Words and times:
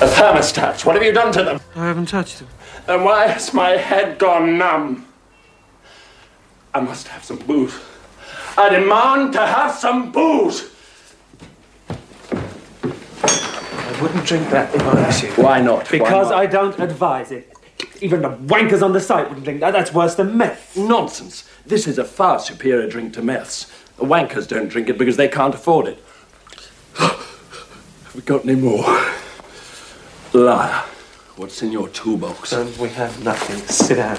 The 0.00 0.06
thermostats, 0.06 0.86
what 0.86 0.94
have 0.96 1.04
you 1.04 1.12
done 1.12 1.30
to 1.34 1.42
them? 1.42 1.60
I 1.76 1.84
haven't 1.84 2.06
touched 2.06 2.38
them. 2.38 2.48
Then 2.86 3.04
why 3.04 3.26
has 3.26 3.52
my 3.52 3.72
head 3.72 4.18
gone 4.18 4.56
numb? 4.56 5.06
I 6.72 6.80
must 6.80 7.08
have 7.08 7.22
some 7.22 7.36
booze. 7.36 7.78
I 8.56 8.70
demand 8.70 9.34
to 9.34 9.46
have 9.46 9.74
some 9.74 10.10
booze. 10.10 10.70
I 11.90 13.98
wouldn't 14.00 14.24
drink 14.24 14.48
that 14.48 14.74
if 14.74 14.80
I 14.80 15.06
was 15.06 15.22
you. 15.22 15.28
Why 15.32 15.60
not? 15.60 15.92
Why 15.92 15.98
Because 15.98 16.30
not? 16.30 16.38
I 16.38 16.46
don't 16.46 16.80
advise 16.80 17.30
it. 17.30 17.52
Even 18.00 18.22
the 18.22 18.30
wankers 18.30 18.82
on 18.82 18.94
the 18.94 19.00
site 19.00 19.28
wouldn't 19.28 19.44
drink 19.44 19.60
that. 19.60 19.72
That's 19.72 19.92
worse 19.92 20.14
than 20.14 20.34
meth. 20.34 20.78
Nonsense. 20.78 21.46
This 21.66 21.86
is 21.86 21.98
a 21.98 22.04
far 22.04 22.38
superior 22.38 22.88
drink 22.88 23.12
to 23.14 23.20
meths. 23.20 23.70
The 23.98 24.04
wankers 24.04 24.48
don't 24.48 24.68
drink 24.68 24.88
it 24.88 24.96
because 24.96 25.18
they 25.18 25.28
can't 25.28 25.54
afford 25.54 25.88
it. 25.88 26.02
Have 26.94 28.12
we 28.14 28.22
got 28.22 28.46
any 28.46 28.54
more? 28.54 28.86
Liar. 30.32 30.84
What's 31.36 31.62
in 31.62 31.72
your 31.72 31.88
toolbox? 31.88 32.52
And 32.52 32.76
we 32.78 32.88
have 32.90 33.24
nothing. 33.24 33.56
Sit 33.66 33.96
down. 33.96 34.16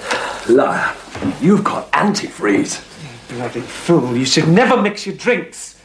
Liar. 0.49 0.93
You've 1.39 1.63
got 1.63 1.89
antifreeze. 1.91 2.83
You 3.29 3.37
Bloody 3.37 3.61
fool. 3.61 4.17
You 4.17 4.25
should 4.25 4.49
never 4.49 4.81
mix 4.81 5.05
your 5.05 5.15
drinks. 5.15 5.79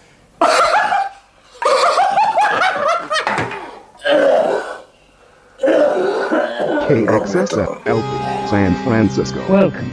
KXSF 6.88 7.86
LP, 7.86 8.48
San 8.48 8.74
Francisco. 8.84 9.44
Welcome. 9.48 9.92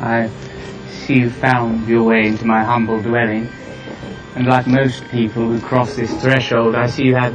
I 0.00 0.30
see 0.88 1.20
you 1.20 1.30
found 1.30 1.88
your 1.88 2.04
way 2.04 2.26
into 2.28 2.44
my 2.44 2.62
humble 2.62 3.02
dwelling. 3.02 3.48
And 4.36 4.46
like 4.46 4.66
most 4.66 5.04
people 5.08 5.48
who 5.48 5.60
cross 5.60 5.96
this 5.96 6.12
threshold, 6.22 6.74
I 6.74 6.86
see 6.88 7.04
you 7.04 7.14
have 7.14 7.34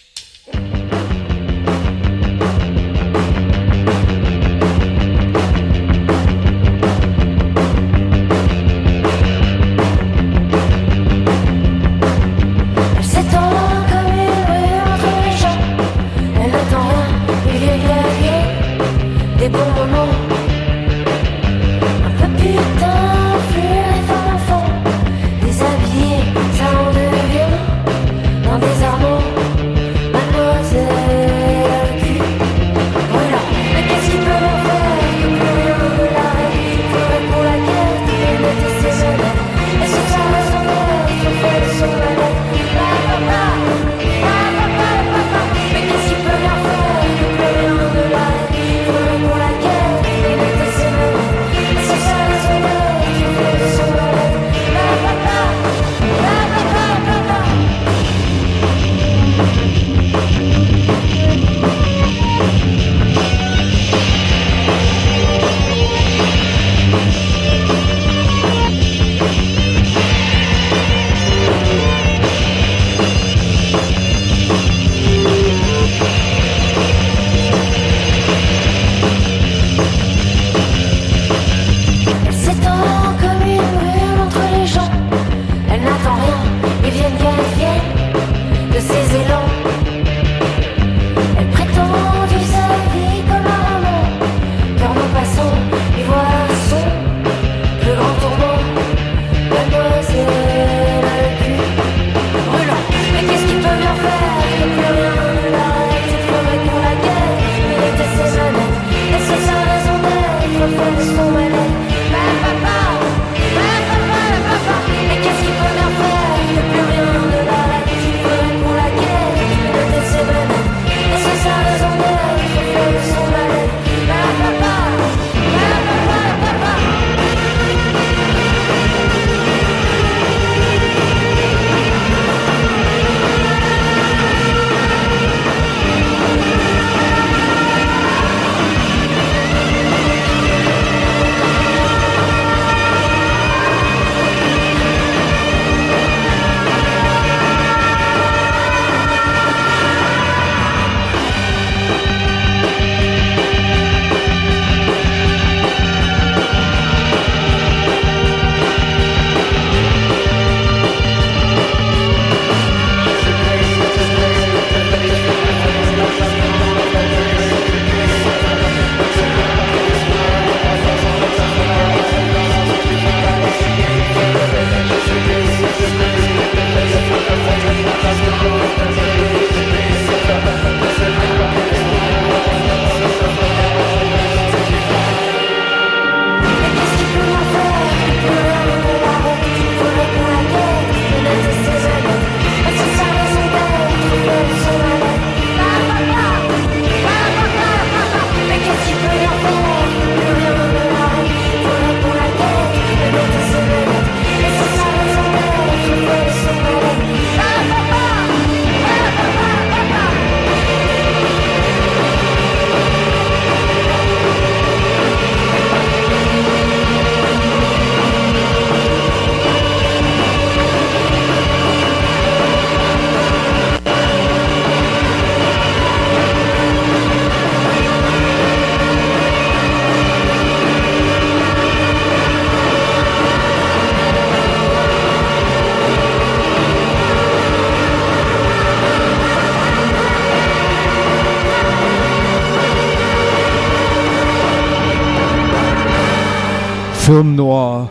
Film 247.11 247.35
noir 247.35 247.89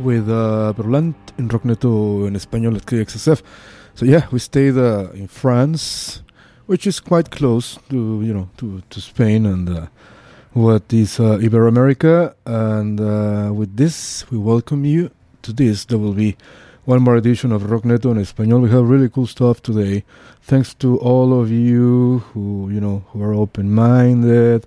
with 0.00 0.28
uh, 0.28 0.72
Berlant 0.76 1.14
in 1.38 1.48
Rockneto 1.48 2.26
in 2.26 2.34
español 2.34 2.74
at 2.74 2.84
KXSF. 2.84 3.40
So 3.94 4.04
yeah, 4.04 4.26
we 4.32 4.40
stayed 4.40 4.76
uh, 4.76 5.10
in 5.14 5.28
France, 5.28 6.24
which 6.66 6.84
is 6.84 6.98
quite 6.98 7.30
close 7.30 7.78
to 7.90 7.96
you 8.24 8.34
know 8.34 8.48
to 8.56 8.82
to 8.90 9.00
Spain 9.00 9.46
and 9.46 9.68
uh, 9.68 9.86
what 10.52 10.92
is 10.92 11.20
uh, 11.20 11.38
Iberoamerica. 11.38 12.34
And 12.44 13.00
uh, 13.00 13.52
with 13.54 13.76
this, 13.76 14.28
we 14.32 14.38
welcome 14.38 14.84
you 14.84 15.12
to 15.42 15.52
this. 15.52 15.84
There 15.84 15.98
will 15.98 16.14
be 16.14 16.36
one 16.86 17.02
more 17.02 17.14
edition 17.14 17.52
of 17.52 17.62
Rockneto 17.62 18.10
in 18.10 18.18
español. 18.18 18.62
We 18.62 18.70
have 18.70 18.90
really 18.90 19.08
cool 19.08 19.28
stuff 19.28 19.62
today. 19.62 20.02
Thanks 20.42 20.74
to 20.82 20.98
all 20.98 21.40
of 21.40 21.52
you 21.52 22.24
who 22.34 22.68
you 22.72 22.80
know 22.80 23.04
who 23.12 23.22
are 23.22 23.32
open-minded 23.32 24.66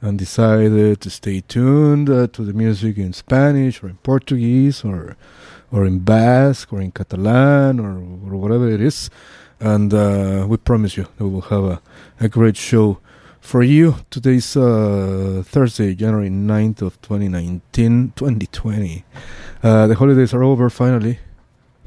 and 0.00 0.18
decided 0.18 1.00
to 1.00 1.10
stay 1.10 1.40
tuned 1.40 2.08
uh, 2.08 2.26
to 2.28 2.44
the 2.44 2.52
music 2.52 2.98
in 2.98 3.12
Spanish 3.12 3.82
or 3.82 3.88
in 3.88 3.96
Portuguese 3.96 4.84
or 4.84 5.16
or 5.70 5.84
in 5.84 5.98
Basque 5.98 6.72
or 6.72 6.80
in 6.80 6.92
Catalan 6.92 7.78
or, 7.78 7.98
or 8.30 8.38
whatever 8.38 8.68
it 8.68 8.80
is. 8.80 9.10
And 9.60 9.92
uh, 9.92 10.46
we 10.48 10.56
promise 10.56 10.96
you 10.96 11.06
we 11.18 11.28
will 11.28 11.42
have 11.42 11.64
a, 11.64 11.82
a 12.20 12.28
great 12.28 12.56
show 12.56 12.98
for 13.40 13.62
you. 13.62 13.96
Today's 14.10 14.56
uh, 14.56 15.42
Thursday, 15.44 15.94
January 15.94 16.30
9th 16.30 16.82
of 16.82 17.00
2019, 17.02 18.12
2020. 18.14 19.04
Uh, 19.62 19.86
the 19.86 19.94
holidays 19.94 20.32
are 20.32 20.42
over 20.42 20.70
finally. 20.70 21.18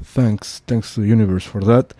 Thanks, 0.02 0.60
thanks 0.66 0.94
to 0.94 1.00
the 1.00 1.06
universe 1.06 1.44
for 1.44 1.60
that. 1.62 1.94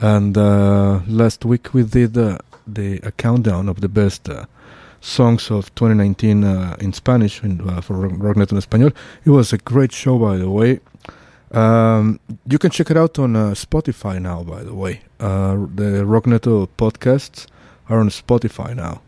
And 0.00 0.36
uh, 0.36 1.00
last 1.06 1.44
week 1.44 1.72
we 1.72 1.84
did 1.84 2.18
uh, 2.18 2.38
the 2.66 2.98
a 3.02 3.12
countdown 3.12 3.68
of 3.68 3.80
the 3.80 3.88
best 3.88 4.28
songs 5.02 5.50
of 5.50 5.74
2019 5.74 6.44
uh, 6.44 6.76
in 6.80 6.92
Spanish 6.92 7.42
in, 7.42 7.60
uh, 7.68 7.80
for 7.80 7.94
Rock- 7.94 8.18
Rocknet 8.18 8.52
en 8.52 8.58
Español. 8.58 8.92
It 9.24 9.30
was 9.30 9.52
a 9.52 9.58
great 9.58 9.92
show, 9.92 10.18
by 10.18 10.36
the 10.36 10.48
way. 10.48 10.80
Um, 11.50 12.18
you 12.46 12.58
can 12.58 12.70
check 12.70 12.90
it 12.90 12.96
out 12.96 13.18
on 13.18 13.36
uh, 13.36 13.50
Spotify 13.50 14.22
now, 14.22 14.42
by 14.42 14.62
the 14.62 14.72
way. 14.72 15.02
Uh, 15.20 15.54
the 15.74 16.04
Rockneto 16.04 16.68
podcasts 16.78 17.46
are 17.88 17.98
on 17.98 18.08
Spotify 18.08 18.74
now. 18.74 19.02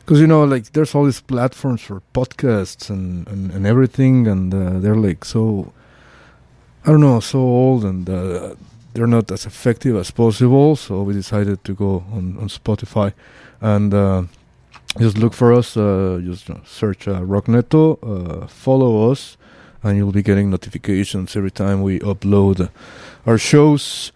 Because, 0.00 0.20
you 0.20 0.26
know, 0.26 0.44
like, 0.44 0.72
there's 0.72 0.94
all 0.94 1.04
these 1.04 1.20
platforms 1.20 1.80
for 1.80 2.02
podcasts 2.12 2.90
and, 2.90 3.26
and, 3.28 3.52
and 3.52 3.66
everything, 3.66 4.26
and 4.26 4.52
uh, 4.52 4.80
they're 4.80 4.96
like 4.96 5.24
so, 5.24 5.72
I 6.84 6.90
don't 6.90 7.00
know, 7.00 7.20
so 7.20 7.38
old, 7.38 7.84
and 7.84 8.10
uh, 8.10 8.56
they're 8.92 9.06
not 9.06 9.30
as 9.30 9.46
effective 9.46 9.96
as 9.96 10.10
possible. 10.10 10.74
So 10.74 11.02
we 11.02 11.14
decided 11.14 11.64
to 11.64 11.74
go 11.74 12.04
on, 12.12 12.36
on 12.38 12.48
Spotify 12.48 13.12
and 13.60 13.94
just 14.98 15.18
look 15.18 15.34
for 15.34 15.52
us, 15.52 15.76
uh, 15.76 16.20
just 16.22 16.50
search 16.64 17.06
uh, 17.06 17.20
Rockneto, 17.20 17.98
uh, 18.02 18.46
follow 18.46 19.10
us, 19.10 19.36
and 19.82 19.96
you'll 19.96 20.12
be 20.12 20.22
getting 20.22 20.50
notifications 20.50 21.36
every 21.36 21.50
time 21.50 21.82
we 21.82 22.00
upload 22.00 22.70
our 23.26 23.38
shows. 23.38 24.12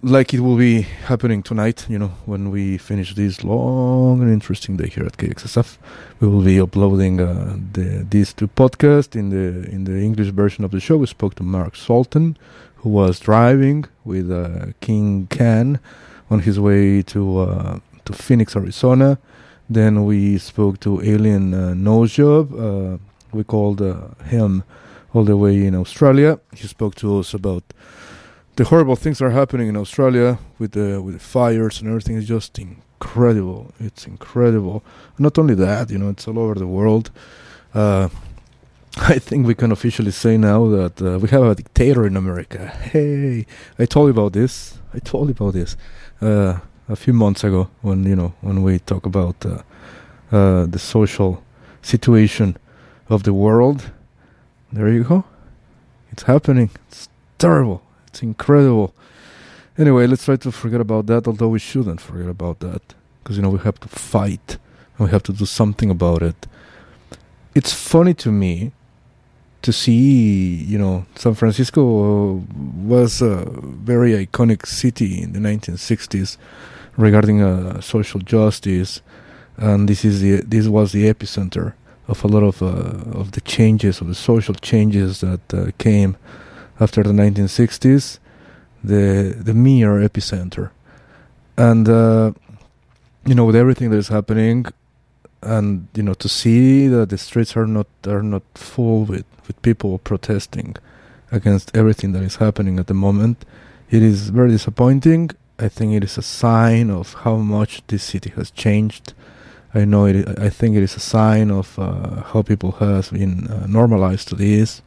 Like 0.00 0.32
it 0.32 0.40
will 0.40 0.56
be 0.56 0.82
happening 0.82 1.42
tonight, 1.42 1.86
you 1.88 1.98
know, 1.98 2.12
when 2.24 2.50
we 2.50 2.78
finish 2.78 3.14
this 3.14 3.42
long 3.42 4.20
and 4.22 4.32
interesting 4.32 4.76
day 4.76 4.88
here 4.88 5.04
at 5.04 5.16
KXSF, 5.16 5.76
we 6.20 6.28
will 6.28 6.42
be 6.42 6.60
uploading 6.60 7.20
uh, 7.20 7.56
the, 7.72 8.06
these 8.08 8.32
two 8.32 8.46
podcasts 8.46 9.16
in 9.16 9.30
the 9.30 9.68
in 9.68 9.84
the 9.84 9.98
English 10.00 10.28
version 10.28 10.64
of 10.64 10.70
the 10.70 10.78
show. 10.78 10.96
We 10.98 11.06
spoke 11.06 11.34
to 11.36 11.42
Mark 11.42 11.74
Sultan, 11.74 12.36
who 12.76 12.90
was 12.90 13.18
driving 13.18 13.86
with 14.04 14.30
uh, 14.30 14.66
King 14.80 15.26
Khan 15.26 15.80
on 16.30 16.40
his 16.40 16.60
way 16.60 17.02
to 17.02 17.40
uh, 17.40 17.78
to 18.04 18.12
Phoenix, 18.12 18.54
Arizona. 18.54 19.18
Then 19.70 20.04
we 20.04 20.38
spoke 20.38 20.80
to 20.80 21.02
Alien 21.02 21.52
uh, 21.52 21.74
Nosejob. 21.74 22.44
Uh, 22.52 22.98
we 23.32 23.44
called 23.44 23.82
uh, 23.82 24.08
him 24.24 24.64
all 25.12 25.24
the 25.24 25.36
way 25.36 25.66
in 25.66 25.74
Australia. 25.74 26.40
He 26.54 26.66
spoke 26.66 26.94
to 26.96 27.18
us 27.18 27.34
about 27.34 27.64
the 28.56 28.64
horrible 28.64 28.96
things 28.96 29.18
that 29.18 29.26
are 29.26 29.30
happening 29.30 29.68
in 29.68 29.76
Australia 29.76 30.38
with 30.58 30.72
the 30.72 31.00
with 31.02 31.14
the 31.14 31.20
fires 31.20 31.80
and 31.80 31.88
everything. 31.88 32.16
Is 32.16 32.26
just 32.26 32.58
incredible. 32.58 33.72
It's 33.78 34.06
incredible. 34.06 34.82
Not 35.18 35.38
only 35.38 35.54
that, 35.54 35.90
you 35.90 35.98
know, 35.98 36.10
it's 36.10 36.26
all 36.26 36.38
over 36.38 36.54
the 36.54 36.66
world. 36.66 37.10
Uh, 37.74 38.08
I 38.96 39.18
think 39.18 39.46
we 39.46 39.54
can 39.54 39.70
officially 39.70 40.10
say 40.10 40.36
now 40.38 40.66
that 40.68 41.02
uh, 41.02 41.18
we 41.18 41.28
have 41.28 41.42
a 41.42 41.54
dictator 41.54 42.06
in 42.06 42.16
America. 42.16 42.68
Hey, 42.68 43.46
I 43.78 43.84
told 43.84 44.06
you 44.06 44.10
about 44.10 44.32
this. 44.32 44.78
I 44.94 44.98
told 44.98 45.28
you 45.28 45.32
about 45.32 45.52
this 45.52 45.76
uh, 46.20 46.58
a 46.88 46.96
few 46.96 47.12
months 47.12 47.44
ago 47.44 47.68
when 47.82 48.04
you 48.04 48.16
know 48.16 48.32
when 48.40 48.62
we 48.62 48.78
talk 48.78 49.06
about 49.06 49.36
uh, 49.44 49.62
uh, 50.32 50.66
the 50.66 50.78
social 50.78 51.42
situation 51.82 52.56
of 53.08 53.22
the 53.22 53.32
world. 53.32 53.90
There 54.72 54.88
you 54.88 55.04
go. 55.04 55.24
It's 56.10 56.24
happening. 56.24 56.70
It's 56.88 57.08
terrible. 57.38 57.82
It's 58.08 58.22
incredible. 58.22 58.94
Anyway, 59.76 60.06
let's 60.06 60.24
try 60.24 60.36
to 60.36 60.52
forget 60.52 60.80
about 60.80 61.06
that. 61.06 61.26
Although 61.26 61.48
we 61.48 61.58
shouldn't 61.58 62.00
forget 62.00 62.28
about 62.28 62.60
that 62.60 62.82
because 63.22 63.36
you 63.36 63.42
know 63.42 63.50
we 63.50 63.58
have 63.60 63.78
to 63.80 63.88
fight 63.88 64.58
and 64.96 65.06
we 65.06 65.10
have 65.10 65.22
to 65.24 65.32
do 65.32 65.46
something 65.46 65.90
about 65.90 66.22
it. 66.22 66.46
It's 67.54 67.72
funny 67.72 68.14
to 68.14 68.30
me 68.30 68.72
to 69.62 69.72
see, 69.72 70.64
you 70.64 70.78
know, 70.78 71.04
San 71.16 71.34
Francisco 71.34 72.44
was 72.76 73.20
a 73.20 73.44
very 73.62 74.26
iconic 74.26 74.66
city 74.66 75.20
in 75.20 75.32
the 75.32 75.40
1960s 75.40 76.36
regarding 76.98 77.40
uh, 77.40 77.80
social 77.80 78.20
justice, 78.20 79.00
and 79.56 79.88
this 79.88 80.04
is 80.04 80.20
the 80.20 80.42
this 80.42 80.66
was 80.66 80.92
the 80.92 81.04
epicenter 81.04 81.72
of 82.08 82.24
a 82.24 82.28
lot 82.28 82.42
of 82.42 82.62
uh, 82.62 83.18
of 83.18 83.32
the 83.32 83.40
changes, 83.40 84.00
of 84.02 84.08
the 84.08 84.14
social 84.14 84.54
changes 84.54 85.20
that 85.20 85.54
uh, 85.54 85.70
came 85.78 86.16
after 86.80 87.02
the 87.02 87.12
1960s, 87.12 88.18
the 88.84 89.34
the 89.38 89.54
mere 89.54 90.00
epicenter, 90.00 90.70
and 91.56 91.88
uh, 91.88 92.32
you 93.24 93.34
know, 93.34 93.44
with 93.44 93.56
everything 93.56 93.90
that 93.90 93.96
is 93.96 94.08
happening, 94.08 94.66
and 95.42 95.86
you 95.94 96.02
know, 96.02 96.14
to 96.14 96.28
see 96.28 96.88
that 96.88 97.10
the 97.10 97.18
streets 97.18 97.56
are 97.56 97.66
not 97.66 97.86
are 98.06 98.22
not 98.22 98.42
full 98.54 99.04
with 99.04 99.26
with 99.46 99.60
people 99.62 99.98
protesting 99.98 100.76
against 101.30 101.76
everything 101.76 102.12
that 102.12 102.22
is 102.22 102.36
happening 102.36 102.78
at 102.78 102.86
the 102.86 102.94
moment, 102.94 103.44
it 103.90 104.02
is 104.02 104.30
very 104.30 104.50
disappointing. 104.50 105.30
I 105.58 105.68
think 105.68 105.92
it 105.92 106.04
is 106.04 106.16
a 106.16 106.22
sign 106.22 106.90
of 106.90 107.14
how 107.14 107.36
much 107.36 107.82
this 107.88 108.04
city 108.04 108.30
has 108.36 108.50
changed. 108.50 109.12
I 109.74 109.84
know 109.84 110.06
it. 110.06 110.38
I 110.38 110.50
think 110.50 110.76
it 110.76 110.82
is 110.82 110.96
a 110.96 111.00
sign 111.00 111.50
of 111.50 111.78
uh, 111.78 112.22
how 112.22 112.42
people 112.42 112.72
has 112.72 113.10
been 113.10 113.48
uh, 113.48 113.66
normalized 113.66 114.28
to 114.28 114.36
this, 114.36 114.82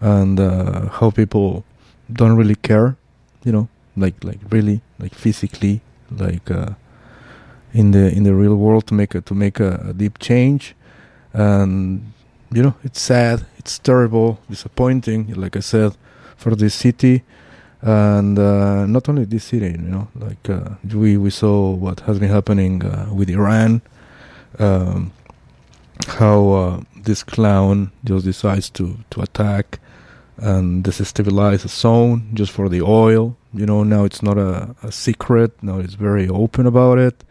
and 0.00 0.40
uh, 0.40 0.88
how 0.88 1.10
people 1.10 1.64
don't 2.10 2.36
really 2.36 2.56
care. 2.56 2.96
You 3.44 3.52
know, 3.52 3.68
like 3.96 4.24
like 4.24 4.40
really 4.50 4.80
like 4.98 5.14
physically, 5.14 5.82
like 6.10 6.50
uh, 6.50 6.70
in 7.72 7.90
the 7.92 8.10
in 8.10 8.24
the 8.24 8.34
real 8.34 8.56
world 8.56 8.86
to 8.86 8.94
make 8.94 9.14
a 9.14 9.20
to 9.20 9.34
make 9.34 9.60
a, 9.60 9.88
a 9.90 9.92
deep 9.92 10.18
change, 10.18 10.74
and 11.32 12.12
you 12.50 12.62
know 12.62 12.74
it's 12.82 13.00
sad, 13.00 13.46
it's 13.58 13.78
terrible, 13.78 14.40
disappointing. 14.48 15.34
Like 15.34 15.56
I 15.56 15.60
said, 15.60 15.96
for 16.36 16.56
this 16.56 16.74
city, 16.74 17.22
and 17.82 18.38
uh, 18.38 18.86
not 18.86 19.08
only 19.08 19.24
this 19.24 19.44
city. 19.44 19.70
You 19.70 19.78
know, 19.78 20.08
like 20.14 20.48
uh, 20.48 20.70
we 20.92 21.16
we 21.16 21.30
saw 21.30 21.70
what 21.72 22.00
has 22.00 22.18
been 22.18 22.30
happening 22.30 22.84
uh, 22.84 23.10
with 23.12 23.30
Iran, 23.30 23.82
um, 24.58 25.12
how 26.06 26.50
uh, 26.50 26.80
this 26.96 27.22
clown 27.22 27.90
just 28.04 28.24
decides 28.24 28.70
to 28.70 28.98
to 29.10 29.20
attack 29.20 29.78
and 30.36 30.84
destabilize 30.84 31.64
a 31.64 31.68
zone 31.68 32.30
just 32.34 32.52
for 32.52 32.68
the 32.68 32.82
oil. 32.82 33.36
You 33.52 33.66
know, 33.66 33.82
now 33.82 34.04
it's 34.04 34.22
not 34.22 34.38
a, 34.38 34.74
a 34.82 34.92
secret. 34.92 35.62
Now 35.62 35.78
it's 35.78 35.94
very 35.94 36.28
open 36.28 36.66
about 36.66 36.98
it 36.98 37.24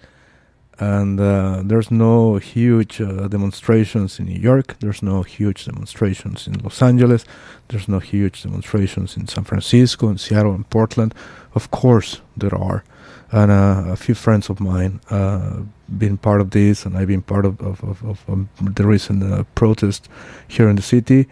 and 0.79 1.19
uh, 1.19 1.61
there's 1.63 1.89
no 1.89 2.37
huge 2.37 3.01
uh, 3.01 3.27
demonstrations 3.27 4.19
in 4.19 4.25
New 4.25 4.39
York. 4.39 4.77
There's 4.79 5.01
no 5.01 5.23
huge 5.23 5.65
demonstrations 5.65 6.47
in 6.47 6.59
Los 6.59 6.81
Angeles. 6.81 7.25
There's 7.69 7.87
no 7.87 7.99
huge 7.99 8.43
demonstrations 8.43 9.17
in 9.17 9.27
San 9.27 9.43
Francisco, 9.43 10.09
in 10.09 10.17
Seattle, 10.17 10.53
and 10.53 10.69
Portland. 10.69 11.15
Of 11.55 11.71
course, 11.71 12.21
there 12.35 12.53
are, 12.53 12.83
and 13.31 13.51
uh, 13.51 13.85
a 13.87 13.95
few 13.95 14.13
friends 14.13 14.49
of 14.49 14.59
mine 14.59 14.99
uh, 15.09 15.61
been 15.97 16.17
part 16.17 16.41
of 16.41 16.51
this, 16.51 16.85
and 16.85 16.95
I've 16.95 17.07
been 17.07 17.23
part 17.23 17.45
of 17.45 17.59
of, 17.59 17.83
of, 17.83 18.03
of 18.03 18.23
um, 18.29 18.49
the 18.61 18.85
recent 18.85 19.23
uh, 19.23 19.43
protest 19.55 20.07
here 20.47 20.69
in 20.69 20.75
the 20.75 20.83
city, 20.83 21.27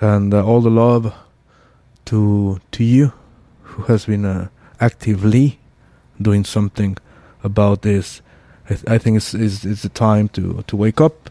and 0.00 0.32
uh, 0.32 0.44
all 0.44 0.62
the 0.62 0.70
love 0.70 1.12
to 2.06 2.60
to 2.70 2.84
you, 2.84 3.12
who 3.62 3.82
has 3.82 4.06
been 4.06 4.24
uh, 4.24 4.48
actively 4.80 5.58
doing 6.20 6.44
something 6.44 6.96
about 7.44 7.82
this. 7.82 8.22
I, 8.66 8.74
th- 8.74 8.84
I 8.88 8.98
think 8.98 9.16
it's, 9.18 9.34
it's 9.34 9.64
it's 9.64 9.82
the 9.82 9.88
time 9.88 10.28
to 10.30 10.62
to 10.66 10.76
wake 10.76 11.00
up, 11.00 11.30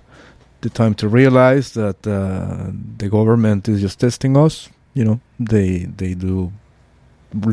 the 0.62 0.70
time 0.70 0.94
to 0.96 1.08
realize 1.08 1.74
that 1.74 2.06
uh, 2.08 2.72
the 2.98 3.10
government 3.10 3.68
is 3.68 3.82
just 3.82 4.00
testing 4.00 4.38
us. 4.38 4.70
You 4.94 5.06
know, 5.06 5.20
they 5.40 5.86
they 5.98 6.14
do 6.16 6.52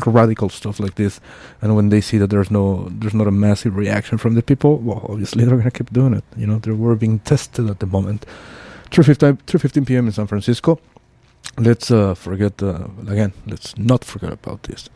radical 0.06 0.48
stuff 0.48 0.78
like 0.80 0.94
this, 0.94 1.20
and 1.60 1.74
when 1.76 1.88
they 1.88 2.00
see 2.00 2.18
that 2.18 2.30
there's 2.30 2.50
no 2.50 2.88
there's 2.90 3.14
not 3.14 3.26
a 3.26 3.32
massive 3.32 3.76
reaction 3.76 4.18
from 4.18 4.34
the 4.34 4.42
people, 4.42 4.78
well, 4.78 5.06
obviously 5.08 5.44
they're 5.46 5.56
gonna 5.58 5.70
keep 5.70 5.92
doing 5.92 6.14
it. 6.14 6.24
You 6.36 6.46
know, 6.46 6.58
they 6.58 6.72
were 6.72 6.96
being 6.96 7.18
tested 7.20 7.68
at 7.70 7.80
the 7.80 7.86
moment 7.86 8.26
3.15 8.92 9.38
3.15 9.46 9.86
p.m. 9.86 10.06
in 10.06 10.12
San 10.12 10.26
Francisco. 10.26 10.78
Let's 11.58 11.90
uh, 11.90 12.14
forget, 12.14 12.62
uh, 12.62 12.88
again, 13.08 13.32
let's 13.46 13.76
not 13.78 14.04
forget 14.04 14.32
about 14.32 14.64
this. 14.64 14.88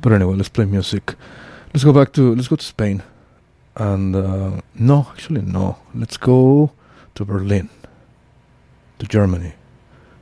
But 0.00 0.12
anyway, 0.12 0.36
let's 0.36 0.48
play 0.48 0.64
music. 0.64 1.14
Let's 1.74 1.84
go 1.84 1.92
back 1.92 2.12
to, 2.14 2.34
let's 2.34 2.48
go 2.48 2.56
to 2.56 2.64
Spain. 2.64 3.02
And, 3.76 4.14
uh, 4.14 4.60
no, 4.74 5.06
actually, 5.10 5.42
no. 5.42 5.78
Let's 5.94 6.16
go 6.16 6.72
to 7.14 7.24
Berlin, 7.24 7.70
to 8.98 9.06
Germany. 9.06 9.54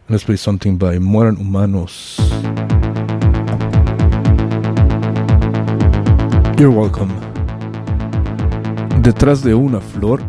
Let's 0.08 0.24
play 0.24 0.36
something 0.36 0.76
by 0.76 0.98
Mueran 0.98 1.36
Humanos. 1.36 2.18
You're 6.58 6.70
welcome. 6.70 7.10
Detrás 9.02 9.42
de 9.42 9.54
una 9.54 9.80
flor 9.80 10.20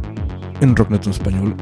en 0.62 0.76
Rocknet 0.76 1.06
en 1.06 1.12
español 1.12 1.54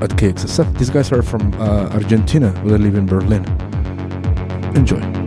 at 0.00 0.16
KXSF. 0.16 0.78
These 0.78 0.90
guys 0.90 1.10
are 1.10 1.22
from 1.22 1.52
uh, 1.54 1.88
Argentina, 1.92 2.52
but 2.62 2.70
they 2.70 2.78
live 2.78 2.94
in 2.94 3.06
Berlin. 3.06 3.44
Enjoy. 4.76 5.25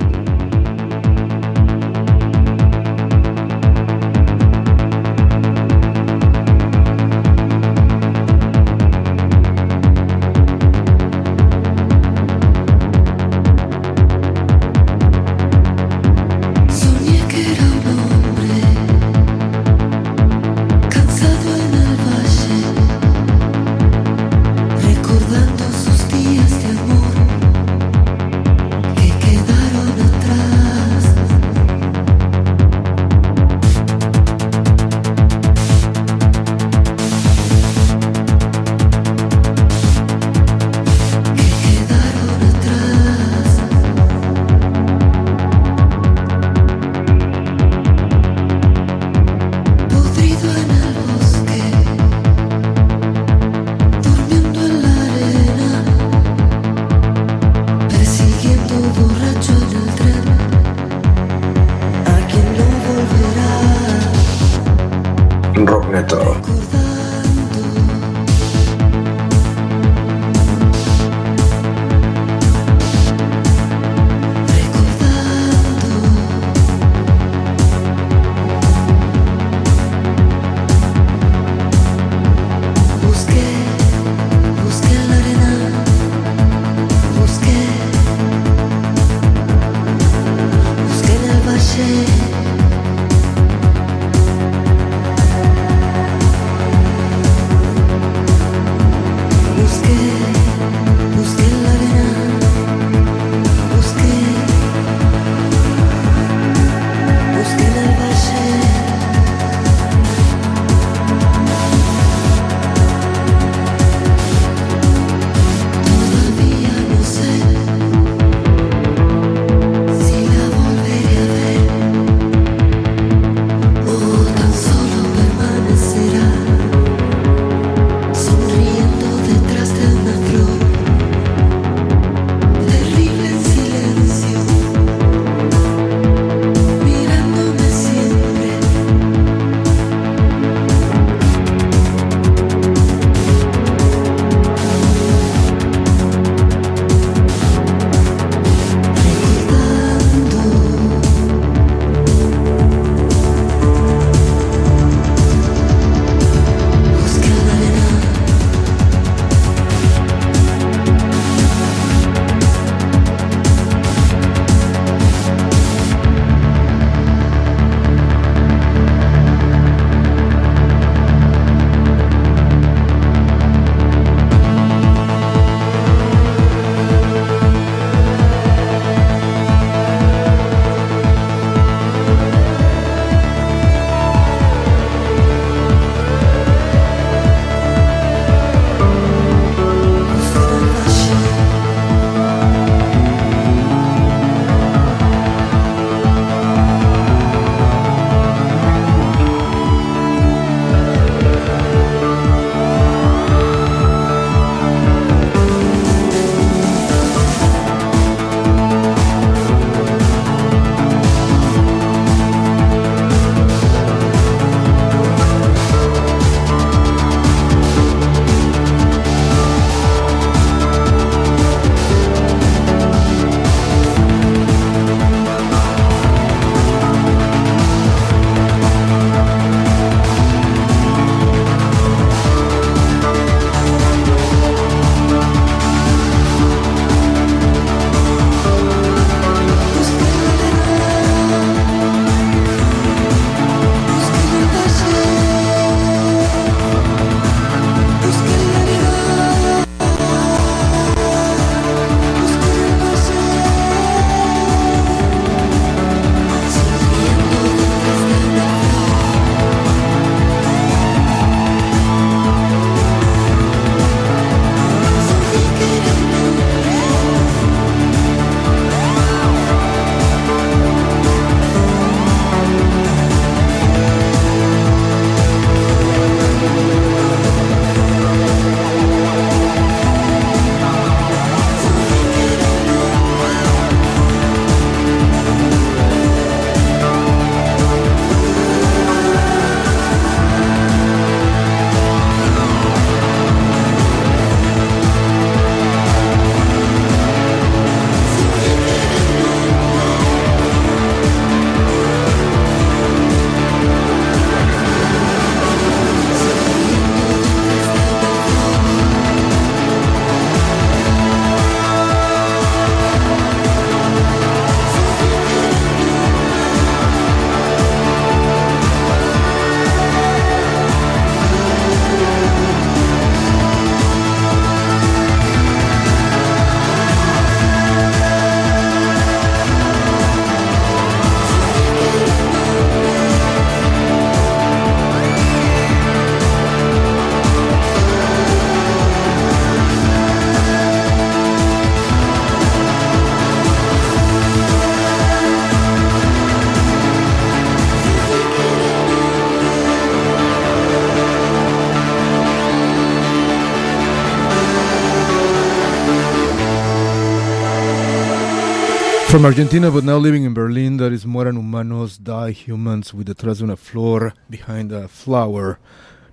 From 359.09 359.25
Argentina, 359.25 359.71
but 359.71 359.83
now 359.83 359.97
living 359.97 360.23
in 360.23 360.35
Berlin, 360.35 360.77
that 360.77 360.91
is 360.91 361.03
Mueran 361.03 361.35
Humanos, 361.35 361.97
Die 361.97 362.31
Humans 362.31 362.93
with 362.93 363.07
Detrás 363.07 363.39
de 363.39 363.45
una 363.45 363.55
Flor 363.55 364.13
behind 364.29 364.71
a 364.71 364.87
flower. 364.87 365.57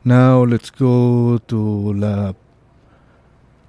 Now 0.03 0.45
let's 0.45 0.71
go 0.71 1.37
to 1.47 1.93
la 1.93 2.33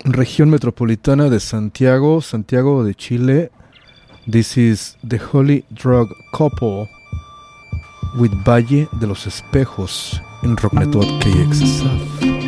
región 0.05 0.49
metropolitana 0.49 1.29
de 1.29 1.41
Santiago, 1.41 2.21
Santiago 2.21 2.85
de 2.85 2.95
Chile. 2.95 3.49
This 4.25 4.55
is 4.57 4.95
the 5.03 5.17
Holy 5.17 5.65
Drug 5.73 6.07
Couple 6.31 6.87
with 8.17 8.31
Valle 8.45 8.87
de 8.97 9.07
los 9.07 9.27
Espejos 9.27 10.21
in 10.43 10.55
Rock 10.55 10.71
Network 10.71 11.09
KXSF. 11.19 12.46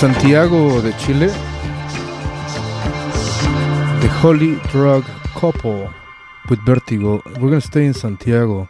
Santiago 0.00 0.80
de 0.80 0.92
Chile, 0.96 1.26
the 4.00 4.08
Holy 4.22 4.54
Drug 4.72 5.04
Couple 5.38 5.92
with 6.48 6.58
Vertigo. 6.64 7.20
We're 7.38 7.50
gonna 7.50 7.60
stay 7.60 7.84
in 7.84 7.92
Santiago. 7.92 8.66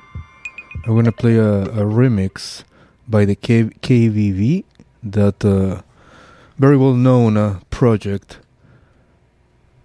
I'm 0.85 0.97
gonna 0.97 1.13
play 1.13 1.37
a, 1.37 1.63
a 1.63 1.85
remix 1.85 2.65
by 3.07 3.25
the 3.27 3.37
K- 3.37 3.71
KVV, 3.81 4.65
that 5.05 5.45
uh, 5.45 5.83
very 6.59 6.77
well 6.77 6.95
known 6.95 7.37
uh, 7.37 7.61
project 7.71 8.41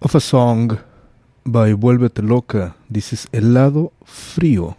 of 0.02 0.16
a 0.16 0.20
song 0.20 0.80
by 1.44 1.74
Vuélvete 1.74 2.28
Loca. 2.28 2.74
This 2.90 3.12
is 3.12 3.28
Helado 3.32 3.92
Frío. 4.04 4.74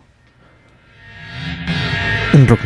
En 2.33 2.45
Rock 2.45 2.65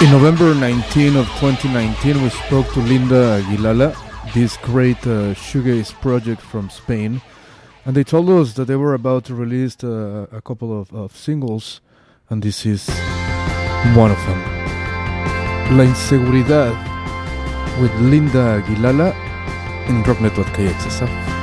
In 0.00 0.12
November 0.12 0.54
19 0.54 1.16
of 1.16 1.26
2019, 1.40 2.22
we 2.22 2.28
spoke 2.28 2.72
to 2.72 2.78
Linda 2.78 3.42
Guilala, 3.42 3.96
this 4.32 4.56
great 4.58 4.96
uh, 5.04 5.34
shoegaze 5.34 5.92
project 6.00 6.40
from 6.40 6.70
Spain, 6.70 7.20
and 7.84 7.96
they 7.96 8.04
told 8.04 8.30
us 8.30 8.52
that 8.52 8.66
they 8.66 8.76
were 8.76 8.94
about 8.94 9.24
to 9.24 9.34
release 9.34 9.76
uh, 9.82 10.28
a 10.30 10.40
couple 10.40 10.80
of, 10.80 10.94
of 10.94 11.16
singles, 11.16 11.80
and 12.30 12.44
this 12.44 12.64
is 12.64 12.88
one 13.96 14.12
of 14.12 14.18
them. 14.26 14.40
La 15.76 15.82
Inseguridad 15.82 16.76
with 17.80 17.92
Linda 18.00 18.62
Guilala 18.68 19.12
in 19.88 20.04
rocknet.kxsf. 20.04 21.37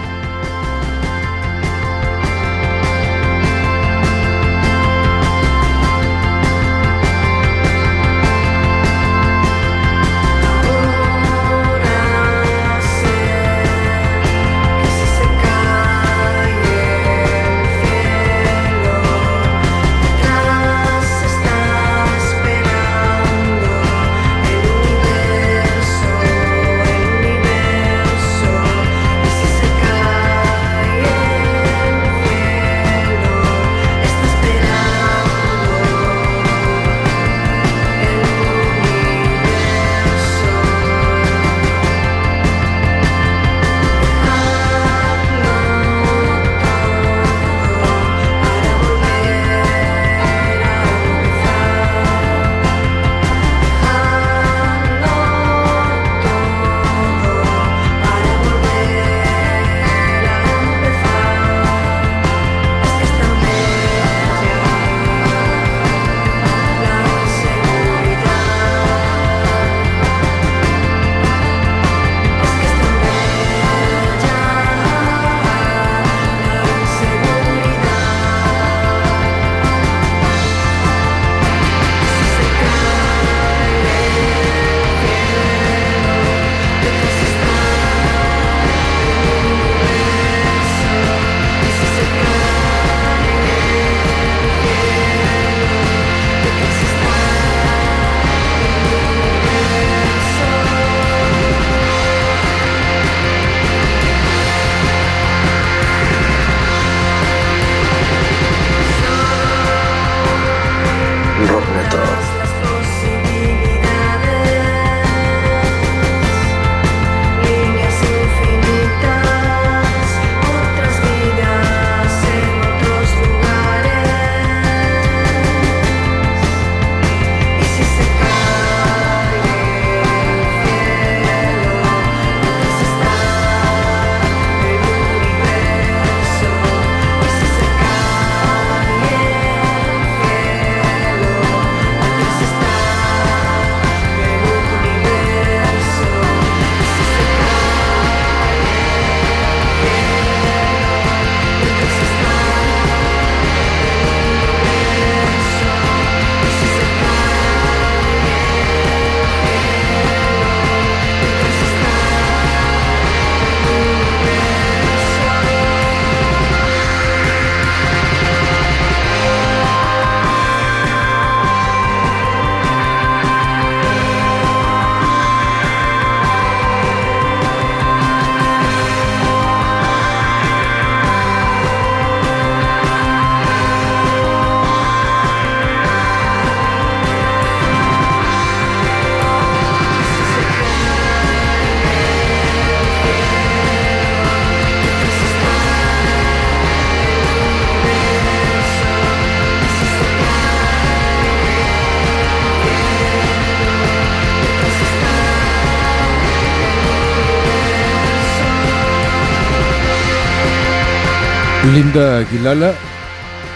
Linda 211.76 212.24
Guilala, 212.32 212.74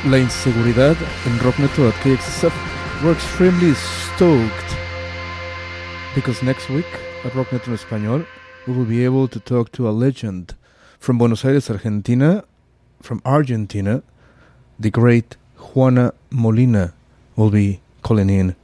La 0.08 0.17
Inseguridad 0.17 0.97
en 1.25 1.32
in 1.32 1.39
rocknet.kxsf. 1.39 2.51
We're 3.01 3.13
extremely 3.13 3.73
stoked 3.75 4.75
because 6.13 6.43
next 6.43 6.69
week 6.69 6.86
at 7.23 7.32
Rocknet 7.32 7.65
en 7.69 7.75
Español 7.75 8.25
we 8.67 8.73
will 8.73 8.84
be 8.84 9.05
able 9.05 9.29
to 9.29 9.39
talk 9.39 9.71
to 9.71 9.88
a 9.88 9.91
legend 9.91 10.55
from 10.99 11.17
Buenos 11.17 11.45
Aires, 11.45 11.69
Argentina, 11.69 12.43
from 13.01 13.21
Argentina. 13.23 14.03
The 14.77 14.89
great 14.89 15.38
Juana 15.73 16.13
Molina 16.29 16.91
will 17.38 17.51
be 17.51 17.79
calling 18.01 18.29
in 18.29 18.58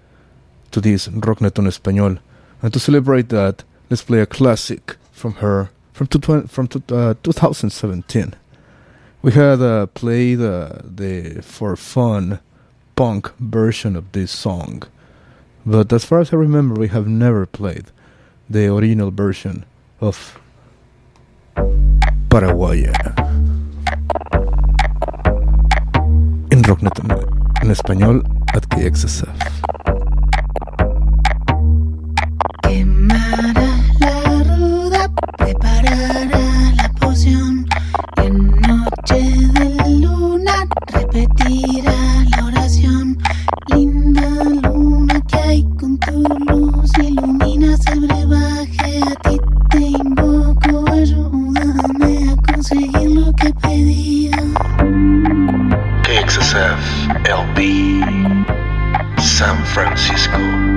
to 0.72 0.82
this 0.82 1.08
Rocknet 1.08 1.58
en 1.58 1.68
Español. 1.68 2.20
And 2.62 2.74
to 2.74 2.80
celebrate 2.80 3.30
that, 3.30 3.63
let's 3.89 4.04
play 4.04 4.20
a 4.20 4.26
classic 4.26 4.98
from 5.13 5.36
her 5.36 5.70
from, 5.94 6.08
from 6.50 6.68
uh, 6.91 7.13
2017. 7.24 8.34
We 9.26 9.32
had 9.32 9.60
uh, 9.60 9.88
played 9.88 10.40
uh, 10.40 10.84
the 10.84 11.42
for 11.42 11.76
fun 11.76 12.42
punk 12.96 13.36
version 13.40 13.96
of 13.96 14.12
this 14.12 14.30
song, 14.30 14.84
but 15.66 15.92
as 15.92 16.06
far 16.06 16.20
as 16.20 16.32
I 16.32 16.36
remember, 16.36 16.76
we 16.80 16.90
have 16.90 17.08
never 17.08 17.48
played 17.48 17.86
the 18.48 18.72
original 18.72 19.10
version 19.10 19.66
of 20.00 20.40
Paraguaya 22.30 22.94
en 26.52 26.62
Rocknet 26.62 27.00
en 27.64 27.72
español 27.72 28.22
at 28.54 28.70
KXSF. 28.70 29.95
repetirá 41.15 41.93
la 42.36 42.45
oración. 42.45 43.17
Linda 43.73 44.28
luna 44.63 45.21
que 45.28 45.38
hay 45.38 45.63
con 45.80 45.97
tu 45.99 46.23
luz, 46.49 46.91
iluminas 47.01 47.80
el 47.88 48.01
brebaje, 48.01 49.01
a 49.01 49.15
ti 49.30 49.38
te 49.69 49.80
invoco, 49.80 50.91
ayúdame 50.91 52.32
a 52.32 52.51
conseguir 52.51 53.12
lo 53.12 53.32
que 53.34 53.54
pedía. 53.62 54.38
XSF 56.28 57.10
LP 57.25 58.01
San 59.17 59.58
Francisco. 59.65 60.75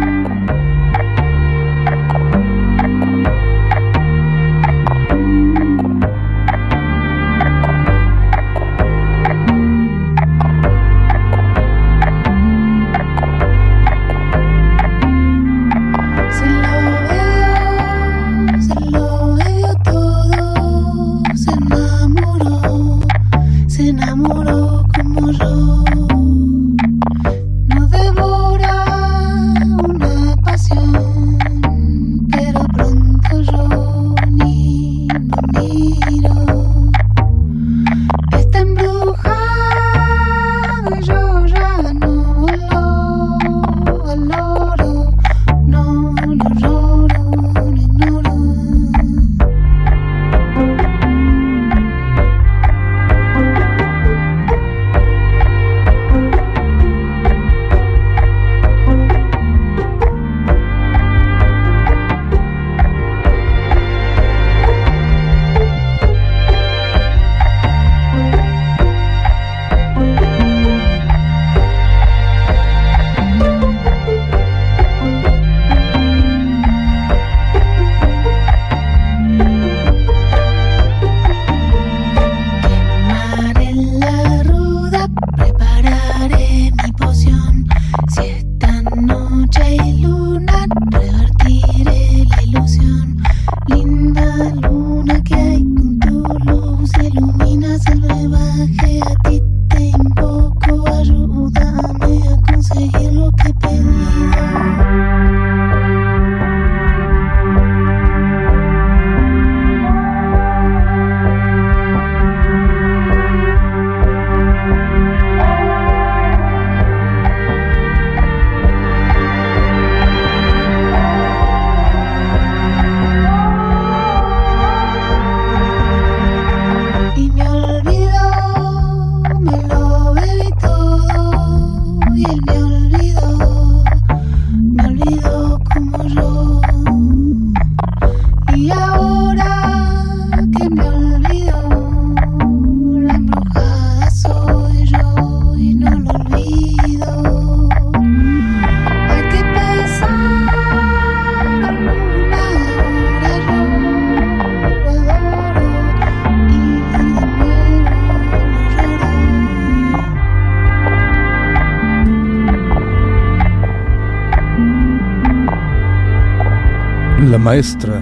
Maestra 167.49 167.99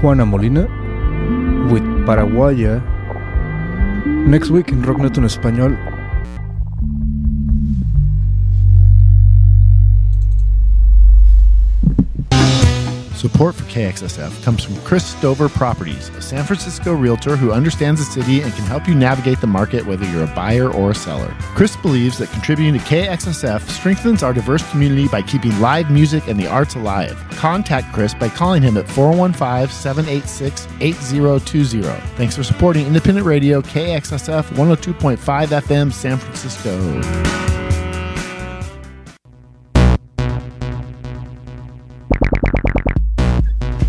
Juana 0.00 0.24
Molina 0.24 0.62
with 1.70 1.84
Paraguaya. 2.06 2.80
Next 4.06 4.48
week 4.48 4.70
in 4.70 4.80
Rocknet 4.80 5.18
en 5.18 5.24
español. 5.24 5.76
Support 13.24 13.54
for 13.54 13.64
KXSF 13.64 14.42
comes 14.42 14.64
from 14.64 14.76
Chris 14.82 15.04
Stover 15.04 15.48
Properties, 15.50 16.08
a 16.10 16.22
San 16.22 16.44
Francisco 16.44 16.94
realtor 16.94 17.36
who 17.36 17.52
understands 17.52 18.00
the 18.00 18.12
city 18.12 18.40
and 18.40 18.52
can 18.54 18.64
help 18.64 18.88
you 18.88 18.94
navigate 18.94 19.40
the 19.40 19.46
market 19.46 19.84
whether 19.86 20.06
you're 20.10 20.24
a 20.24 20.34
buyer 20.34 20.70
or 20.70 20.90
a 20.90 20.94
seller. 20.94 21.34
Chris 21.54 21.76
believes 21.76 22.16
that 22.18 22.30
contributing 22.30 22.74
to 22.74 22.80
KXSF 22.86 23.60
strengthens 23.68 24.22
our 24.22 24.32
diverse 24.32 24.62
community 24.70 25.08
by 25.08 25.20
keeping 25.20 25.58
live 25.60 25.90
music 25.90 26.28
and 26.28 26.38
the 26.38 26.46
arts 26.46 26.74
alive. 26.76 27.16
Contact 27.44 27.92
Chris 27.92 28.14
by 28.14 28.30
calling 28.30 28.62
him 28.62 28.78
at 28.78 28.88
415 28.88 29.68
786 29.68 30.66
8020. 30.80 31.82
Thanks 32.16 32.34
for 32.34 32.42
supporting 32.42 32.86
independent 32.86 33.26
radio 33.26 33.60
KXSF 33.60 34.44
102.5 34.54 35.48
FM 35.48 35.92
San 35.92 36.16
Francisco. 36.16 36.74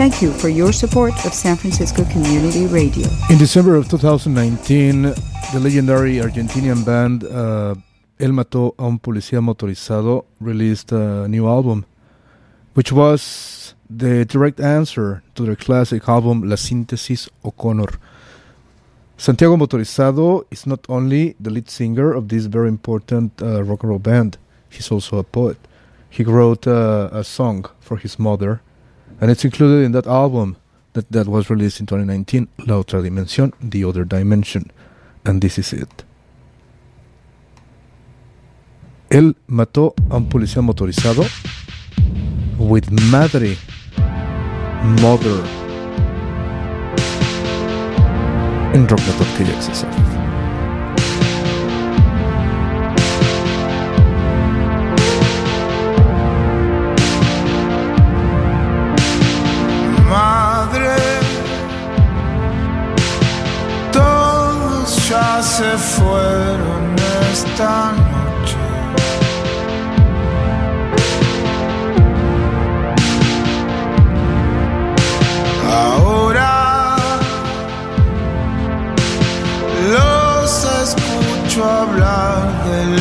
Thank 0.00 0.22
you 0.22 0.32
for 0.32 0.48
your 0.48 0.72
support 0.72 1.12
of 1.26 1.34
San 1.34 1.56
Francisco 1.56 2.04
Community 2.04 2.66
Radio. 2.66 3.06
In 3.28 3.36
December 3.36 3.76
of 3.76 3.86
2019, 3.86 5.02
the 5.52 5.60
legendary 5.60 6.14
Argentinian 6.22 6.86
band 6.86 7.24
uh, 7.24 7.74
Él 8.18 8.32
mató 8.32 8.74
a 8.78 8.86
un 8.86 8.98
policía 8.98 9.42
motorizado 9.42 10.24
released 10.40 10.92
a 10.92 11.28
new 11.28 11.46
album, 11.46 11.84
which 12.72 12.92
was 12.92 13.74
the 13.90 14.24
direct 14.24 14.58
answer 14.58 15.22
to 15.34 15.44
their 15.44 15.54
classic 15.54 16.08
album 16.08 16.48
La 16.48 16.56
Síntesis 16.56 17.28
O'Konor. 17.44 18.00
Santiago 19.18 19.58
Motorizado 19.58 20.46
is 20.50 20.66
not 20.66 20.80
only 20.88 21.36
the 21.38 21.50
lead 21.50 21.68
singer 21.68 22.14
of 22.14 22.28
this 22.28 22.46
very 22.46 22.68
important 22.68 23.32
uh, 23.42 23.62
rock 23.64 23.82
and 23.82 23.90
roll 23.90 23.98
band, 23.98 24.38
he's 24.70 24.90
also 24.90 25.18
a 25.18 25.24
poet. 25.24 25.58
He 26.08 26.22
wrote 26.22 26.66
uh, 26.66 27.10
a 27.12 27.22
song 27.22 27.66
for 27.80 27.98
his 27.98 28.18
mother, 28.18 28.62
and 29.20 29.30
it's 29.30 29.44
included 29.44 29.84
in 29.84 29.92
that 29.92 30.06
album 30.06 30.56
that, 30.94 31.10
that 31.12 31.28
was 31.28 31.50
released 31.50 31.78
in 31.80 31.86
2019, 31.86 32.48
La 32.66 32.82
Otra 32.82 33.02
Dimensión, 33.02 33.52
The 33.60 33.84
Other 33.84 34.04
Dimension. 34.04 34.70
And 35.24 35.40
this 35.42 35.58
is 35.58 35.72
it. 35.72 36.04
Él 39.10 39.36
mató 39.46 39.94
a 40.08 40.16
un 40.16 40.28
policía 40.28 40.62
motorizado 40.62 41.24
with 42.58 42.90
madre, 43.10 43.56
mother, 45.02 45.42
en 48.72 48.86
rock.kxsf. 48.88 50.29
se 65.60 65.76
fueron 65.76 66.96
esta 67.30 67.92
noche. 67.92 68.56
Ahora 75.70 76.96
los 79.92 80.64
escucho 80.82 81.62
hablar 81.62 82.64
de 82.64 82.99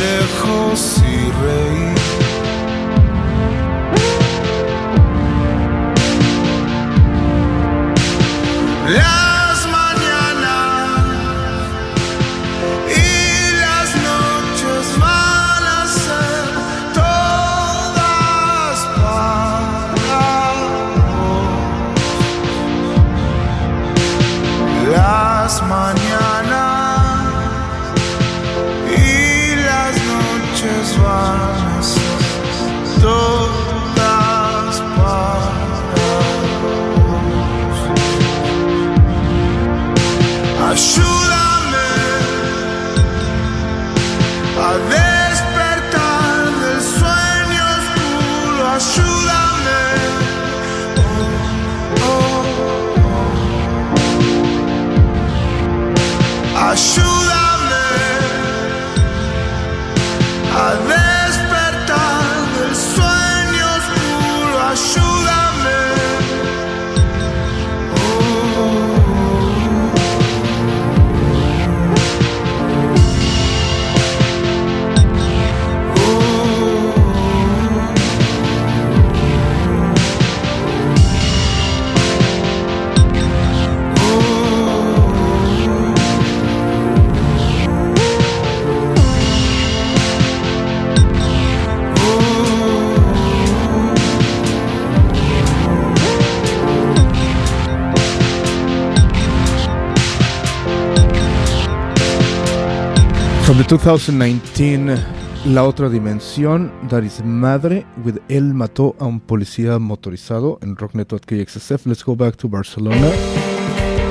2019 103.70 104.98
La 105.46 105.64
Otra 105.64 105.90
Dimensión, 105.90 106.72
that 106.90 107.04
is 107.04 107.24
Madre, 107.24 107.86
with 108.04 108.18
Él 108.28 108.56
mató 108.56 108.96
a 108.98 109.06
un 109.06 109.20
policía 109.20 109.78
motorizado 109.78 110.58
en 110.64 110.76
Rock 110.76 110.96
Network 110.96 111.24
KXSF. 111.26 111.86
Let's 111.86 112.04
go 112.04 112.16
back 112.16 112.36
to 112.38 112.50
Barcelona 112.50 113.12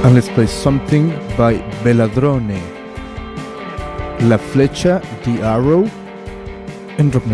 and 0.04 0.14
let's 0.14 0.30
play 0.30 0.46
something 0.46 1.12
by 1.36 1.61
Belladrone. 1.82 2.61
La 4.28 4.38
Flecha, 4.38 5.02
The 5.24 5.42
Arrow, 5.42 5.84
en 6.98 7.11
Rock 7.11 7.26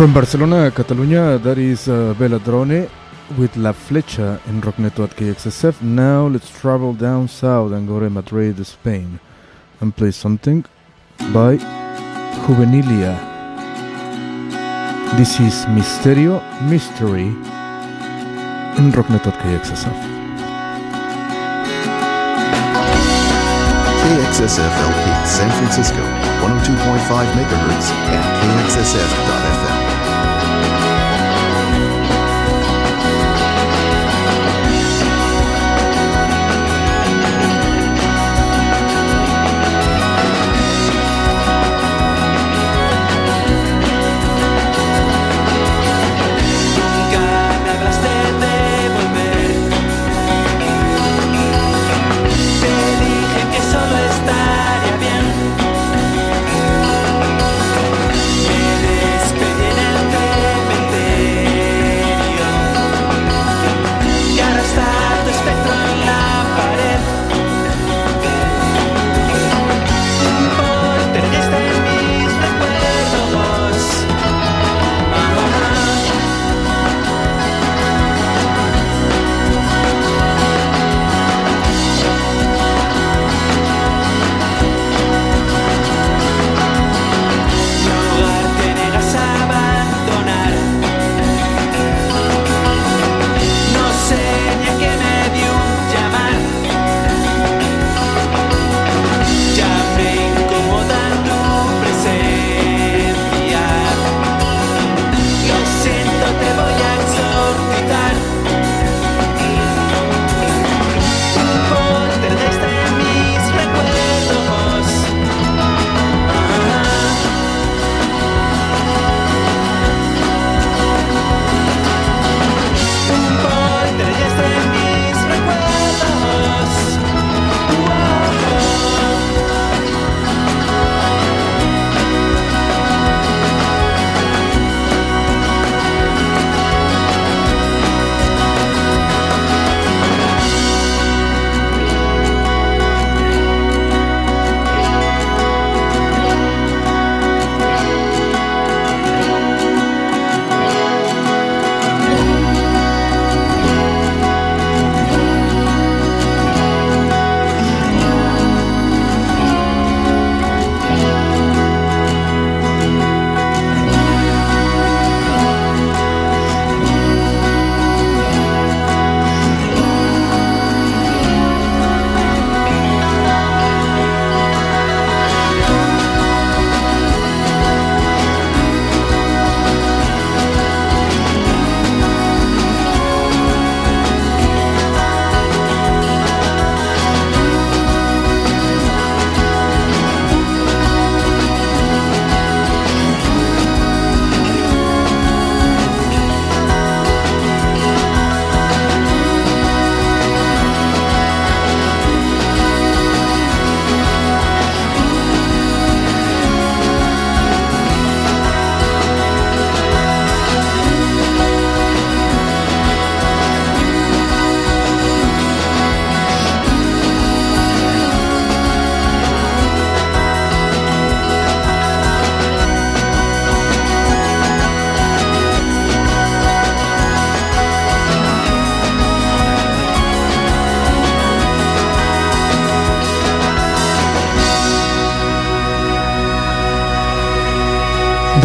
From 0.00 0.14
Barcelona, 0.14 0.70
Catalonia, 0.70 1.36
that 1.36 1.58
is 1.58 1.86
uh, 1.86 2.14
with 3.36 3.54
La 3.58 3.72
Flecha 3.74 4.40
in 4.48 4.62
Rockneto 4.62 5.04
at 5.04 5.10
KXSF. 5.10 5.82
Now 5.82 6.26
let's 6.26 6.48
travel 6.58 6.94
down 6.94 7.28
south 7.28 7.72
and 7.72 7.86
go 7.86 8.00
to 8.00 8.08
Madrid, 8.08 8.66
Spain, 8.66 9.20
and 9.78 9.94
play 9.94 10.10
something 10.10 10.64
by 11.34 11.58
Juvenilia. 12.46 13.12
This 15.18 15.38
is 15.38 15.66
Misterio 15.66 16.40
Mystery 16.70 17.28
in 18.80 18.92
Rockneto 18.96 19.26
at 19.26 19.38
KXSF. 19.44 20.00
KXSF 24.00 24.72
LP 24.88 25.26
San 25.28 25.50
Francisco, 25.58 26.00
102.5 26.40 27.26
megahertz 27.36 27.90
and 28.08 28.24
KXSF.FM. 28.40 29.79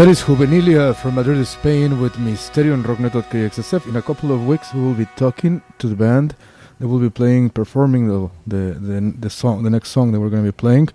That 0.06 0.12
is 0.12 0.22
Juvenilia 0.22 0.96
from 0.96 1.16
Madrid, 1.16 1.44
Spain, 1.48 2.00
with 2.00 2.14
Misterio 2.18 2.76
and 2.76 2.86
Rocknet.kxsf. 2.86 3.88
In 3.88 3.96
a 3.96 4.04
couple 4.04 4.32
of 4.32 4.46
weeks, 4.46 4.72
we 4.72 4.82
will 4.82 4.94
be 4.94 5.08
talking 5.16 5.64
to 5.80 5.88
the 5.88 5.96
band. 5.96 6.36
They 6.80 6.86
will 6.86 7.00
be 7.00 7.10
playing, 7.10 7.50
performing 7.50 8.08
the 8.08 8.30
the 8.46 8.78
the, 8.80 9.16
the 9.20 9.30
song, 9.32 9.64
the 9.64 9.72
next 9.72 9.90
song 9.90 10.12
that 10.12 10.20
we're 10.20 10.30
going 10.30 10.46
to 10.46 10.52
be 10.52 10.56
playing. 10.56 10.90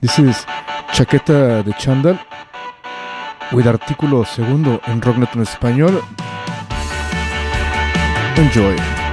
This 0.00 0.18
is 0.18 0.46
Chaqueta 0.94 1.62
de 1.62 1.74
Chandal 1.74 2.18
with 3.52 3.66
artículo 3.66 4.24
segundo 4.24 4.80
en 4.86 5.02
Rocknet 5.02 5.36
en 5.36 5.42
español. 5.42 6.02
Enjoy. 8.38 9.03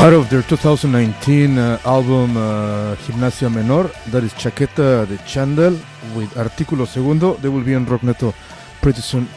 Out 0.00 0.14
of 0.14 0.30
their 0.30 0.40
2019 0.40 1.58
uh, 1.58 1.78
album 1.84 2.34
uh, 2.34 2.96
Gimnasia 3.04 3.50
Menor, 3.50 3.92
that 4.10 4.24
is 4.24 4.32
Chaqueta 4.32 5.06
de 5.06 5.18
Chandal 5.26 5.72
with 6.16 6.30
Artículo 6.36 6.86
Segundo. 6.86 7.34
They 7.34 7.50
will 7.50 7.62
be 7.62 7.74
on 7.74 7.84
Rockneto 7.84 8.32
pretty 8.80 9.02
soon. 9.02 9.28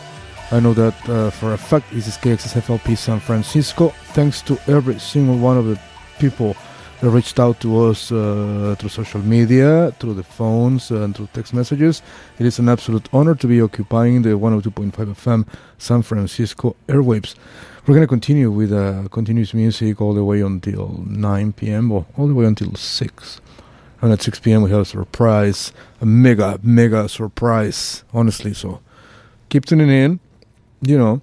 I 0.52 0.62
know 0.62 0.74
that 0.74 1.10
uh, 1.10 1.32
for 1.32 1.52
a 1.52 1.58
fact. 1.58 1.92
This 1.92 2.08
is 2.08 2.16
KXSFLP 2.16 2.98
San 2.98 3.20
Francisco. 3.20 3.90
Thanks 4.14 4.42
to 4.44 4.58
every 4.68 5.00
single 5.00 5.38
one 5.38 5.58
of 5.58 5.66
the 5.66 5.78
people 6.18 6.56
that 7.02 7.10
reached 7.10 7.42
out 7.42 7.60
to 7.60 7.84
us 7.84 8.10
uh, 8.14 8.74
through 8.80 8.88
social 8.88 9.20
media, 9.20 9.94
through 10.00 10.14
the 10.14 10.24
phones, 10.24 10.92
and 10.92 11.14
through 11.14 11.28
text 11.34 11.54
messages. 11.54 12.02
It 12.40 12.46
is 12.46 12.58
an 12.60 12.70
absolute 12.70 13.10
honor 13.12 13.36
to 13.36 13.48
be 13.48 13.62
occupying 13.62 14.22
the 14.22 14.30
102.5 14.30 14.92
FM 14.94 15.46
San 15.78 16.04
Francisco 16.04 16.78
airwaves. 16.88 17.36
We're 17.86 17.96
going 17.96 18.04
to 18.04 18.08
continue 18.08 18.50
with 18.50 18.72
uh, 18.72 19.10
continuous 19.12 19.54
music 19.54 20.00
all 20.00 20.14
the 20.14 20.24
way 20.24 20.40
until 20.40 21.04
9 21.06 21.52
p.m. 21.52 21.92
or 21.92 22.06
all 22.16 22.28
the 22.28 22.34
way 22.34 22.46
until 22.46 22.74
6. 22.74 23.42
And 24.02 24.14
at 24.14 24.22
6 24.22 24.40
p.m. 24.40 24.62
we 24.62 24.70
have 24.72 24.80
a 24.80 24.86
surprise, 24.86 25.74
a 26.00 26.06
mega, 26.06 26.62
mega 26.64 27.10
surprise, 27.10 28.06
honestly. 28.14 28.54
So 28.54 28.80
keep 29.50 29.66
tuning 29.66 29.90
in, 29.90 30.22
you 30.82 30.98
know. 30.98 31.22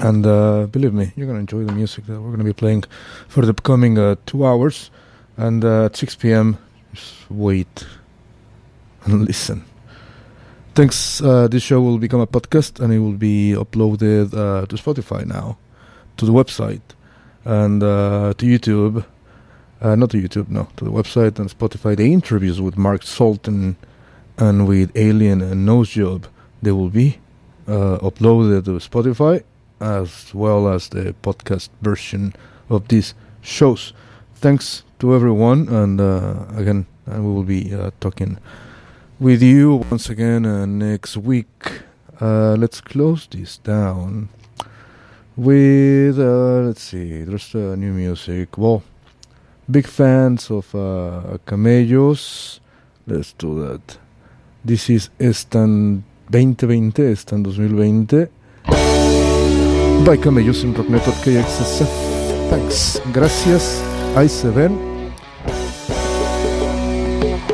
And 0.00 0.26
uh, 0.26 0.66
believe 0.66 0.94
me, 0.94 1.12
you're 1.14 1.28
going 1.28 1.36
to 1.36 1.54
enjoy 1.54 1.64
the 1.64 1.76
music 1.76 2.06
that 2.06 2.20
we're 2.20 2.30
going 2.30 2.38
to 2.38 2.44
be 2.44 2.52
playing 2.52 2.82
for 3.28 3.46
the 3.46 3.50
upcoming 3.50 3.96
uh, 3.98 4.16
two 4.26 4.44
hours. 4.44 4.90
And 5.36 5.64
uh, 5.64 5.84
at 5.84 5.96
6 5.96 6.16
p.m., 6.16 6.58
just 6.92 7.30
wait 7.30 7.86
and 9.04 9.24
listen. 9.28 9.64
Thanks. 10.74 11.20
Uh, 11.20 11.48
this 11.48 11.62
show 11.62 11.82
will 11.82 11.98
become 11.98 12.20
a 12.20 12.26
podcast 12.26 12.80
and 12.80 12.94
it 12.94 12.98
will 12.98 13.12
be 13.12 13.52
uploaded 13.54 14.32
uh, 14.32 14.64
to 14.64 14.76
Spotify 14.76 15.26
now, 15.26 15.58
to 16.16 16.24
the 16.24 16.32
website, 16.32 16.80
and 17.44 17.82
uh, 17.82 18.32
to 18.38 18.46
YouTube. 18.46 19.04
Uh, 19.82 19.96
not 19.96 20.08
to 20.12 20.16
YouTube, 20.16 20.48
no, 20.48 20.68
to 20.78 20.86
the 20.86 20.90
website 20.90 21.38
and 21.38 21.50
Spotify. 21.50 21.94
The 21.94 22.10
interviews 22.10 22.58
with 22.58 22.78
Mark 22.78 23.02
Sultan 23.02 23.76
and 24.38 24.66
with 24.66 24.96
Alien 24.96 25.42
and 25.42 25.68
Nosejob, 25.68 26.24
they 26.62 26.72
will 26.72 26.88
be 26.88 27.18
uh, 27.68 27.98
uploaded 27.98 28.64
to 28.64 28.80
Spotify 28.80 29.42
as 29.78 30.32
well 30.32 30.68
as 30.68 30.88
the 30.88 31.14
podcast 31.22 31.68
version 31.82 32.32
of 32.70 32.88
these 32.88 33.12
shows. 33.42 33.92
Thanks 34.36 34.84
to 35.00 35.14
everyone, 35.14 35.68
and 35.68 36.00
uh, 36.00 36.46
again, 36.56 36.86
and 37.04 37.26
we 37.26 37.30
will 37.30 37.42
be 37.42 37.76
talking 38.00 38.38
with 39.22 39.40
you 39.40 39.76
once 39.88 40.10
again 40.10 40.44
uh, 40.44 40.66
next 40.66 41.16
week. 41.16 41.84
Uh, 42.20 42.56
let's 42.58 42.80
close 42.80 43.28
this 43.28 43.58
down 43.58 44.28
with 45.36 46.18
uh, 46.18 46.66
let's 46.66 46.82
see. 46.82 47.22
There's 47.22 47.54
new 47.54 47.92
music. 47.92 48.58
Well, 48.58 48.82
big 49.70 49.86
fans 49.86 50.50
of 50.50 50.74
uh, 50.74 51.38
Camellos. 51.46 52.58
Let's 53.06 53.32
do 53.34 53.60
that. 53.62 53.98
This 54.64 54.90
is 54.90 55.10
Estan 55.20 56.02
2020, 56.30 57.02
Estan 57.02 57.44
2020. 57.44 58.26
By 60.04 60.16
Camellos 60.16 60.64
en 60.64 60.74
KXSF. 60.74 61.88
Thanks. 62.50 63.00
Gracias. 63.12 63.82
Ahí 64.16 64.28
se 64.28 64.50
ven. 64.50 65.12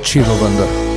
Chido 0.03 0.35
banda. 0.41 0.88